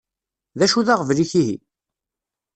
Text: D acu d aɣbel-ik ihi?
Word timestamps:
D 0.57 0.61
acu 0.65 0.81
d 0.87 0.87
aɣbel-ik 0.93 1.31
ihi? 1.41 1.57